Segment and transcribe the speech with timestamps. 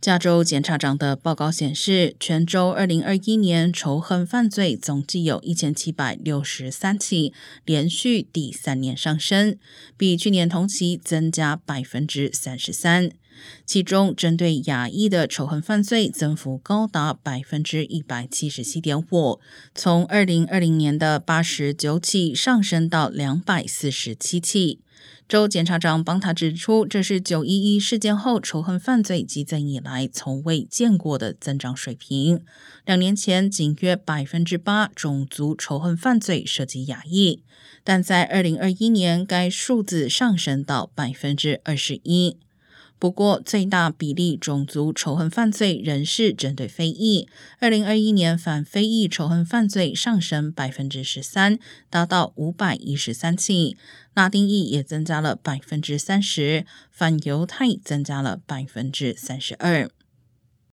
[0.00, 7.34] 加州检察长的报告显示，全州二零二一年仇恨犯罪总计有一千七百六十三起，
[7.66, 9.58] 连续第三年上升，
[9.98, 13.10] 比去年同期增加百分之三十三。
[13.66, 19.38] 其中，针对亚裔的仇恨犯罪增幅高达百分之一百七十七点五，
[19.74, 24.80] 从二零二零年的八十九起上升到两百四十七起。
[25.28, 32.42] 州检察长邦塔指出，这是九一一事件后仇恨犯罪激增以来从未见过的增长水平。
[32.84, 37.42] 两年前，仅约百分之八种族仇恨犯罪涉及亚裔，
[37.84, 42.36] 但在二零二一年，该数字上升到百分之二十一。
[43.00, 47.26] 不过，最大比例种族仇恨犯罪仍是针对非裔。
[47.58, 51.58] 二零二一年反非裔仇恨犯罪上升百分之十三，
[51.88, 53.74] 达到五百一十三起；
[54.12, 59.90] 拉丁裔也增加了百分之三十，反犹太增加了百分之三十二。